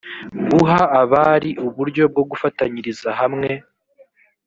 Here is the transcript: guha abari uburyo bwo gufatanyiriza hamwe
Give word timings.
guha 0.49 0.79
abari 1.01 1.51
uburyo 1.67 2.03
bwo 2.11 2.23
gufatanyiriza 2.31 3.09
hamwe 3.19 3.49